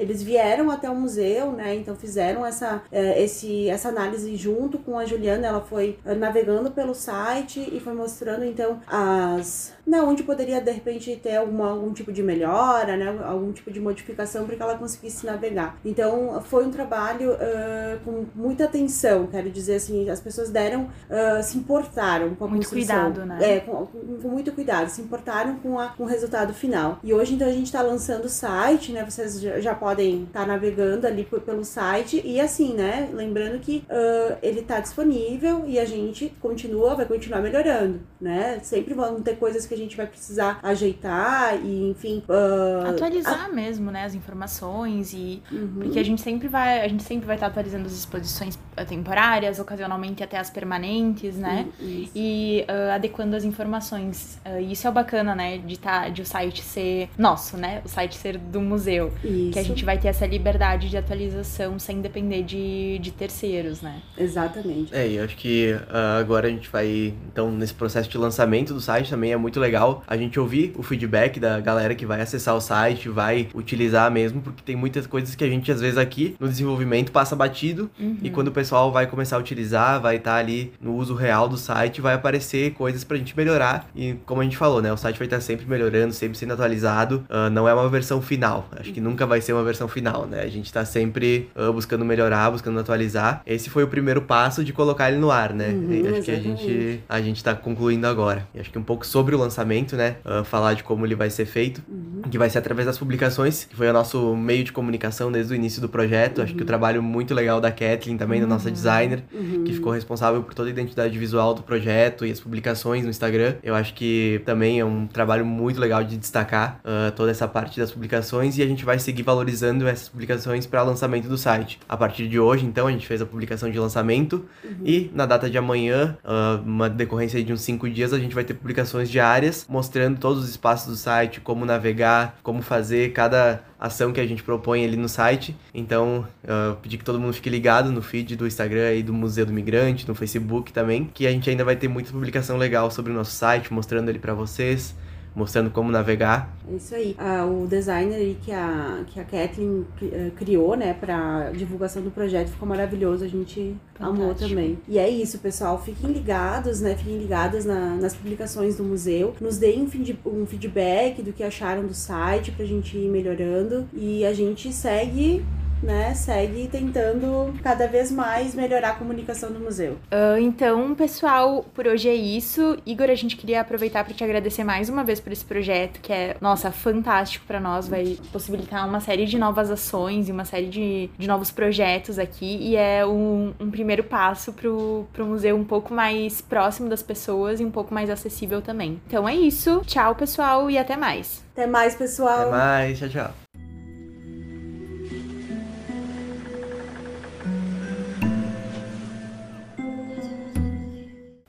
Eles 0.00 0.22
vieram 0.22 0.70
até 0.70 0.88
o 0.88 0.94
museu, 0.94 1.52
né? 1.52 1.74
Então 1.74 1.94
fizeram 1.94 2.44
essa, 2.44 2.82
é, 2.90 3.22
esse, 3.22 3.68
essa 3.68 3.88
análise 3.88 4.34
junto 4.36 4.78
com 4.78 4.98
a 4.98 5.04
Juliana. 5.04 5.46
Ela 5.46 5.60
foi 5.60 5.98
é, 6.04 6.14
navegando 6.14 6.70
pelo 6.70 6.94
site 6.94 7.60
e 7.72 7.80
foi 7.80 7.92
mostrando 7.92 8.44
então 8.44 8.80
as. 8.86 9.72
Né, 9.86 10.00
onde 10.00 10.22
poderia 10.22 10.60
de 10.60 10.70
repente 10.70 11.16
ter 11.16 11.36
alguma, 11.36 11.70
algum 11.70 11.92
tipo 11.92 12.12
de 12.12 12.22
melhora, 12.22 12.96
né? 12.96 13.18
Algum 13.24 13.52
tipo 13.52 13.72
de 13.72 13.80
modificação 13.80 14.46
para 14.46 14.54
que 14.54 14.62
ela 14.62 14.78
conseguisse 14.78 15.26
navegar. 15.26 15.78
Então 15.84 16.40
foi 16.42 16.64
um 16.64 16.70
trabalho 16.70 17.32
uh, 17.32 18.00
com 18.04 18.24
muita 18.34 18.64
atenção, 18.64 19.26
quero 19.26 19.50
dizer 19.50 19.76
assim, 19.76 20.08
as 20.08 20.20
pessoas 20.20 20.48
deram, 20.48 20.84
uh, 20.84 21.42
se 21.42 21.58
importaram 21.58 22.34
com 22.36 22.44
a 22.44 22.48
muito 22.48 22.68
construção. 22.68 23.04
cuidado, 23.12 23.26
né? 23.26 23.38
É, 23.40 23.60
com, 23.60 23.86
com, 23.86 24.18
com, 24.22 24.28
muito 24.28 24.52
cuidado, 24.52 24.88
se 24.88 25.02
importaram 25.02 25.56
com, 25.56 25.78
a, 25.78 25.88
com 25.88 26.04
o 26.04 26.06
resultado 26.06 26.54
final. 26.54 27.00
E 27.02 27.12
hoje 27.12 27.34
então 27.34 27.48
a 27.48 27.52
gente 27.52 27.66
está 27.66 27.82
lançando 27.82 28.26
o 28.26 28.28
site, 28.28 28.92
né? 28.92 29.04
Vocês 29.04 29.40
já, 29.40 29.60
já 29.60 29.74
podem 29.74 29.89
estar 29.98 30.40
tá 30.40 30.46
navegando 30.46 31.06
ali 31.06 31.24
pelo 31.24 31.64
site 31.64 32.20
e 32.24 32.40
assim, 32.40 32.74
né? 32.74 33.08
Lembrando 33.12 33.58
que 33.60 33.84
uh, 33.88 34.36
ele 34.42 34.60
está 34.60 34.80
disponível 34.80 35.64
e 35.66 35.78
a 35.78 35.84
gente 35.84 36.32
continua, 36.40 36.94
vai 36.94 37.06
continuar 37.06 37.40
melhorando, 37.40 38.00
né? 38.20 38.58
Sempre 38.62 38.94
vão 38.94 39.20
ter 39.22 39.36
coisas 39.36 39.66
que 39.66 39.74
a 39.74 39.76
gente 39.76 39.96
vai 39.96 40.06
precisar 40.06 40.58
ajeitar 40.62 41.56
e, 41.64 41.90
enfim, 41.90 42.22
uh, 42.28 42.88
atualizar 42.88 43.46
a... 43.46 43.48
mesmo, 43.48 43.90
né? 43.90 44.04
As 44.04 44.14
informações 44.14 45.12
e 45.12 45.42
uhum. 45.50 45.80
porque 45.80 45.98
a 45.98 46.04
gente 46.04 46.20
sempre 46.20 46.48
vai, 46.48 46.82
a 46.82 46.88
gente 46.88 47.02
sempre 47.02 47.26
vai 47.26 47.36
estar 47.36 47.46
atualizando 47.46 47.86
as 47.86 47.92
exposições 47.92 48.58
temporárias, 48.88 49.58
ocasionalmente 49.58 50.22
até 50.22 50.38
as 50.38 50.50
permanentes, 50.50 51.36
né? 51.36 51.66
Uhum, 51.80 52.08
e 52.14 52.64
uh, 52.68 52.92
adequando 52.92 53.36
as 53.36 53.44
informações. 53.44 54.38
isso 54.68 54.86
é 54.86 54.90
o 54.90 54.92
bacana, 54.92 55.34
né? 55.34 55.58
De 55.58 55.78
tá, 55.78 56.08
de 56.08 56.22
o 56.22 56.26
site 56.26 56.62
ser 56.62 57.08
nosso, 57.16 57.56
né? 57.56 57.82
O 57.84 57.88
site 57.88 58.16
ser 58.16 58.38
do 58.38 58.60
museu, 58.60 59.12
isso. 59.24 59.52
que 59.52 59.58
a 59.58 59.62
gente 59.62 59.84
vai 59.84 59.98
ter 59.98 60.08
essa 60.08 60.26
liberdade 60.26 60.88
de 60.88 60.96
atualização 60.96 61.78
sem 61.78 62.00
depender 62.00 62.42
de, 62.42 62.98
de 62.98 63.10
terceiros, 63.10 63.80
né? 63.80 64.00
Exatamente. 64.16 64.94
É, 64.94 65.08
e 65.08 65.16
eu 65.16 65.24
acho 65.24 65.36
que 65.36 65.72
uh, 65.72 66.18
agora 66.18 66.48
a 66.48 66.50
gente 66.50 66.68
vai, 66.68 67.14
então, 67.32 67.50
nesse 67.50 67.74
processo 67.74 68.09
de 68.10 68.18
lançamento 68.18 68.74
do 68.74 68.80
site 68.80 69.10
também 69.10 69.32
é 69.32 69.36
muito 69.36 69.58
legal 69.60 70.02
a 70.06 70.16
gente 70.16 70.38
ouvir 70.38 70.72
o 70.76 70.82
feedback 70.82 71.38
da 71.38 71.60
galera 71.60 71.94
que 71.94 72.06
vai 72.06 72.20
acessar 72.20 72.54
o 72.54 72.60
site, 72.60 73.08
vai 73.08 73.48
utilizar 73.54 74.10
mesmo, 74.10 74.40
porque 74.40 74.62
tem 74.64 74.76
muitas 74.76 75.06
coisas 75.06 75.34
que 75.34 75.44
a 75.44 75.48
gente, 75.48 75.70
às 75.70 75.80
vezes, 75.80 75.98
aqui 75.98 76.36
no 76.38 76.48
desenvolvimento 76.48 77.12
passa 77.12 77.34
batido 77.36 77.90
uhum. 77.98 78.18
e 78.22 78.30
quando 78.30 78.48
o 78.48 78.52
pessoal 78.52 78.90
vai 78.92 79.06
começar 79.06 79.36
a 79.36 79.38
utilizar, 79.38 80.00
vai 80.00 80.16
estar 80.16 80.32
tá 80.32 80.36
ali 80.36 80.72
no 80.80 80.94
uso 80.94 81.14
real 81.14 81.48
do 81.48 81.56
site, 81.56 82.00
vai 82.00 82.14
aparecer 82.14 82.72
coisas 82.72 83.04
pra 83.04 83.16
gente 83.16 83.36
melhorar 83.36 83.88
e, 83.94 84.14
como 84.26 84.40
a 84.40 84.44
gente 84.44 84.56
falou, 84.56 84.82
né, 84.82 84.92
o 84.92 84.96
site 84.96 85.18
vai 85.18 85.26
estar 85.26 85.40
sempre 85.40 85.66
melhorando, 85.66 86.12
sempre 86.12 86.36
sendo 86.36 86.52
atualizado, 86.52 87.24
uh, 87.28 87.50
não 87.50 87.68
é 87.68 87.74
uma 87.74 87.88
versão 87.88 88.20
final, 88.20 88.68
acho 88.72 88.92
que 88.92 89.00
nunca 89.00 89.26
vai 89.26 89.40
ser 89.40 89.52
uma 89.52 89.64
versão 89.64 89.88
final, 89.88 90.26
né? 90.26 90.42
A 90.42 90.48
gente 90.48 90.72
tá 90.72 90.84
sempre 90.84 91.48
uh, 91.56 91.72
buscando 91.72 92.04
melhorar, 92.04 92.50
buscando 92.50 92.78
atualizar. 92.80 93.42
Esse 93.46 93.70
foi 93.70 93.84
o 93.84 93.88
primeiro 93.88 94.22
passo 94.22 94.64
de 94.64 94.72
colocar 94.72 95.10
ele 95.10 95.18
no 95.18 95.30
ar, 95.30 95.52
né? 95.52 95.68
Uhum, 95.68 95.84
acho 95.84 95.92
exatamente. 95.92 96.24
que 96.24 96.30
a 96.30 96.40
gente, 96.40 97.00
a 97.08 97.20
gente 97.20 97.44
tá 97.44 97.54
concluindo 97.54 97.99
agora. 98.06 98.48
E 98.54 98.60
acho 98.60 98.70
que 98.70 98.78
um 98.78 98.82
pouco 98.82 99.06
sobre 99.06 99.34
o 99.34 99.38
lançamento, 99.38 99.96
né? 99.96 100.16
Uh, 100.24 100.44
falar 100.44 100.74
de 100.74 100.82
como 100.82 101.06
ele 101.06 101.14
vai 101.14 101.30
ser 101.30 101.46
feito, 101.46 101.82
uhum. 101.88 102.09
Que 102.28 102.38
vai 102.38 102.50
ser 102.50 102.58
através 102.58 102.86
das 102.86 102.98
publicações, 102.98 103.64
que 103.64 103.76
foi 103.76 103.88
o 103.88 103.92
nosso 103.92 104.34
meio 104.36 104.64
de 104.64 104.72
comunicação 104.72 105.30
desde 105.30 105.52
o 105.52 105.56
início 105.56 105.80
do 105.80 105.88
projeto. 105.88 106.38
Uhum. 106.38 106.44
Acho 106.44 106.54
que 106.54 106.62
o 106.62 106.66
trabalho 106.66 107.02
muito 107.02 107.34
legal 107.34 107.60
da 107.60 107.70
Kathleen 107.70 108.16
também, 108.16 108.40
da 108.40 108.46
nossa 108.46 108.68
uhum. 108.68 108.74
designer, 108.74 109.22
uhum. 109.32 109.64
que 109.64 109.72
ficou 109.72 109.92
responsável 109.92 110.42
por 110.42 110.54
toda 110.54 110.68
a 110.68 110.72
identidade 110.72 111.16
visual 111.18 111.54
do 111.54 111.62
projeto 111.62 112.26
e 112.26 112.30
as 112.30 112.40
publicações 112.40 113.04
no 113.04 113.10
Instagram. 113.10 113.54
Eu 113.62 113.74
acho 113.74 113.94
que 113.94 114.42
também 114.44 114.80
é 114.80 114.84
um 114.84 115.06
trabalho 115.06 115.44
muito 115.44 115.80
legal 115.80 116.02
de 116.04 116.16
destacar 116.16 116.80
uh, 116.84 117.12
toda 117.12 117.30
essa 117.30 117.48
parte 117.48 117.78
das 117.78 117.90
publicações 117.90 118.58
e 118.58 118.62
a 118.62 118.66
gente 118.66 118.84
vai 118.84 118.98
seguir 118.98 119.22
valorizando 119.22 119.86
essas 119.86 120.08
publicações 120.08 120.66
para 120.66 120.82
lançamento 120.82 121.28
do 121.28 121.38
site. 121.38 121.78
A 121.88 121.96
partir 121.96 122.28
de 122.28 122.38
hoje, 122.38 122.64
então, 122.66 122.86
a 122.86 122.92
gente 122.92 123.06
fez 123.06 123.22
a 123.22 123.26
publicação 123.26 123.70
de 123.70 123.78
lançamento 123.78 124.44
uhum. 124.64 124.70
e 124.84 125.10
na 125.14 125.26
data 125.26 125.48
de 125.48 125.56
amanhã, 125.56 126.16
uh, 126.24 126.62
uma 126.64 126.88
decorrência 126.88 127.42
de 127.42 127.52
uns 127.52 127.62
cinco 127.62 127.88
dias, 127.88 128.12
a 128.12 128.18
gente 128.18 128.34
vai 128.34 128.44
ter 128.44 128.54
publicações 128.54 129.10
diárias 129.10 129.66
mostrando 129.68 130.18
todos 130.18 130.44
os 130.44 130.50
espaços 130.50 130.88
do 130.88 130.96
site, 130.96 131.40
como 131.40 131.64
navegar, 131.64 132.09
como 132.42 132.62
fazer 132.62 133.12
cada 133.12 133.62
ação 133.78 134.12
que 134.12 134.20
a 134.20 134.26
gente 134.26 134.42
propõe 134.42 134.84
ali 134.84 134.96
no 134.96 135.08
site. 135.08 135.56
Então, 135.72 136.26
uh, 136.44 136.76
pedir 136.76 136.98
que 136.98 137.04
todo 137.04 137.18
mundo 137.18 137.32
fique 137.32 137.48
ligado 137.48 137.90
no 137.90 138.02
feed 138.02 138.36
do 138.36 138.46
Instagram 138.46 138.94
e 138.94 139.02
do 139.02 139.12
Museu 139.12 139.46
do 139.46 139.52
Migrante, 139.52 140.06
no 140.06 140.14
Facebook 140.14 140.72
também, 140.72 141.10
que 141.12 141.26
a 141.26 141.30
gente 141.30 141.48
ainda 141.48 141.64
vai 141.64 141.76
ter 141.76 141.88
muita 141.88 142.12
publicação 142.12 142.56
legal 142.56 142.90
sobre 142.90 143.12
o 143.12 143.14
nosso 143.14 143.32
site, 143.32 143.72
mostrando 143.72 144.08
ele 144.08 144.18
para 144.18 144.34
vocês 144.34 144.94
mostrando 145.34 145.70
como 145.70 145.90
navegar. 145.90 146.54
É 146.70 146.74
isso 146.74 146.94
aí. 146.94 147.14
Ah, 147.18 147.44
o 147.46 147.66
designer 147.66 148.36
que 148.42 148.52
a, 148.52 149.04
que 149.06 149.20
a 149.20 149.24
Kathleen 149.24 149.86
eh, 150.02 150.30
criou, 150.36 150.76
né, 150.76 150.94
pra 150.94 151.50
divulgação 151.50 152.02
do 152.02 152.10
projeto 152.10 152.48
ficou 152.48 152.68
maravilhoso. 152.68 153.24
A 153.24 153.28
gente 153.28 153.76
Fantástico. 153.94 154.22
amou 154.22 154.34
também. 154.34 154.78
E 154.88 154.98
é 154.98 155.08
isso, 155.08 155.38
pessoal. 155.38 155.80
Fiquem 155.80 156.12
ligados, 156.12 156.80
né? 156.80 156.94
Fiquem 156.94 157.18
ligadas 157.18 157.64
na, 157.64 157.96
nas 157.96 158.14
publicações 158.14 158.76
do 158.76 158.84
museu. 158.84 159.34
Nos 159.40 159.58
deem 159.58 159.82
um, 159.82 160.42
um 160.42 160.46
feedback 160.46 161.22
do 161.22 161.32
que 161.32 161.42
acharam 161.42 161.86
do 161.86 161.94
site 161.94 162.52
pra 162.52 162.64
gente 162.64 162.96
ir 162.96 163.08
melhorando. 163.08 163.88
E 163.92 164.24
a 164.24 164.32
gente 164.32 164.72
segue 164.72 165.44
né, 165.82 166.14
segue 166.14 166.68
tentando 166.68 167.54
cada 167.62 167.86
vez 167.86 168.10
mais 168.10 168.54
melhorar 168.54 168.90
a 168.90 168.94
comunicação 168.94 169.52
do 169.52 169.60
museu. 169.60 169.92
Uh, 170.12 170.38
então, 170.40 170.94
pessoal, 170.94 171.64
por 171.74 171.86
hoje 171.86 172.08
é 172.08 172.14
isso. 172.14 172.76
Igor, 172.84 173.08
a 173.10 173.14
gente 173.14 173.36
queria 173.36 173.60
aproveitar 173.60 174.04
para 174.04 174.14
te 174.14 174.22
agradecer 174.22 174.64
mais 174.64 174.88
uma 174.88 175.04
vez 175.04 175.20
por 175.20 175.32
esse 175.32 175.44
projeto, 175.44 176.00
que 176.00 176.12
é, 176.12 176.36
nossa, 176.40 176.70
fantástico 176.70 177.44
para 177.46 177.60
nós, 177.60 177.88
vai 177.88 178.18
possibilitar 178.32 178.86
uma 178.88 179.00
série 179.00 179.26
de 179.26 179.38
novas 179.38 179.70
ações 179.70 180.28
e 180.28 180.32
uma 180.32 180.44
série 180.44 180.66
de, 180.68 181.10
de 181.18 181.26
novos 181.26 181.50
projetos 181.50 182.18
aqui, 182.18 182.58
e 182.60 182.76
é 182.76 183.04
um, 183.06 183.52
um 183.58 183.70
primeiro 183.70 184.04
passo 184.04 184.52
pro, 184.52 185.06
pro 185.12 185.26
museu 185.26 185.56
um 185.56 185.64
pouco 185.64 185.92
mais 185.92 186.40
próximo 186.40 186.88
das 186.88 187.02
pessoas 187.02 187.60
e 187.60 187.64
um 187.64 187.70
pouco 187.70 187.92
mais 187.92 188.10
acessível 188.10 188.60
também. 188.60 189.00
Então 189.06 189.28
é 189.28 189.34
isso. 189.34 189.82
Tchau, 189.86 190.14
pessoal, 190.14 190.70
e 190.70 190.78
até 190.78 190.96
mais. 190.96 191.44
Até 191.52 191.66
mais, 191.66 191.94
pessoal. 191.94 192.40
Até 192.42 192.50
mais. 192.50 192.98
Tchau, 192.98 193.08
tchau. 193.08 193.49